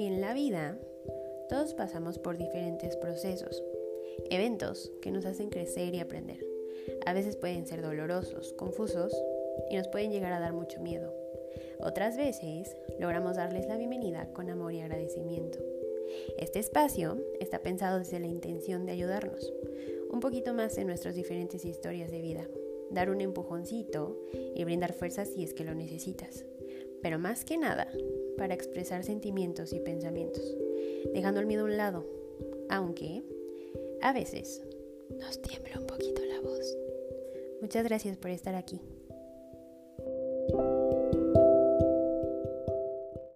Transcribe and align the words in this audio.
En 0.00 0.20
la 0.20 0.32
vida, 0.32 0.78
todos 1.48 1.74
pasamos 1.74 2.20
por 2.20 2.38
diferentes 2.38 2.94
procesos, 2.94 3.64
eventos 4.30 4.92
que 5.02 5.10
nos 5.10 5.26
hacen 5.26 5.50
crecer 5.50 5.92
y 5.92 5.98
aprender. 5.98 6.38
A 7.04 7.12
veces 7.12 7.34
pueden 7.34 7.66
ser 7.66 7.82
dolorosos, 7.82 8.52
confusos 8.52 9.12
y 9.68 9.76
nos 9.76 9.88
pueden 9.88 10.12
llegar 10.12 10.32
a 10.32 10.38
dar 10.38 10.52
mucho 10.52 10.80
miedo. 10.80 11.12
Otras 11.80 12.16
veces 12.16 12.76
logramos 13.00 13.34
darles 13.34 13.66
la 13.66 13.76
bienvenida 13.76 14.32
con 14.34 14.50
amor 14.50 14.72
y 14.72 14.82
agradecimiento. 14.82 15.58
Este 16.38 16.60
espacio 16.60 17.20
está 17.40 17.58
pensado 17.58 17.98
desde 17.98 18.20
la 18.20 18.28
intención 18.28 18.86
de 18.86 18.92
ayudarnos 18.92 19.52
un 20.10 20.20
poquito 20.20 20.54
más 20.54 20.78
en 20.78 20.86
nuestras 20.86 21.16
diferentes 21.16 21.64
historias 21.64 22.12
de 22.12 22.22
vida, 22.22 22.46
dar 22.92 23.10
un 23.10 23.20
empujoncito 23.20 24.16
y 24.54 24.62
brindar 24.62 24.92
fuerza 24.92 25.24
si 25.24 25.42
es 25.42 25.54
que 25.54 25.64
lo 25.64 25.74
necesitas. 25.74 26.44
Pero 27.02 27.18
más 27.18 27.44
que 27.44 27.58
nada, 27.58 27.88
para 28.38 28.54
expresar 28.54 29.04
sentimientos 29.04 29.74
y 29.74 29.80
pensamientos, 29.80 30.56
dejando 31.12 31.40
el 31.40 31.46
miedo 31.46 31.62
a 31.62 31.66
un 31.66 31.76
lado, 31.76 32.06
aunque 32.70 33.22
a 34.00 34.14
veces 34.14 34.62
nos 35.10 35.42
tiembla 35.42 35.80
un 35.80 35.86
poquito 35.86 36.22
la 36.24 36.40
voz. 36.40 36.76
Muchas 37.60 37.84
gracias 37.84 38.16
por 38.16 38.30
estar 38.30 38.54
aquí. 38.54 38.80